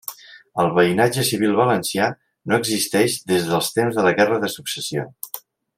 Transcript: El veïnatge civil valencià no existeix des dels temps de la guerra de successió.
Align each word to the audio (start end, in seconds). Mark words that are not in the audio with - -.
El 0.61 0.69
veïnatge 0.77 1.25
civil 1.27 1.53
valencià 1.59 2.07
no 2.53 2.59
existeix 2.63 3.19
des 3.33 3.47
dels 3.53 3.73
temps 3.79 4.01
de 4.01 4.07
la 4.09 4.15
guerra 4.23 4.41
de 4.47 4.51
successió. 4.59 5.05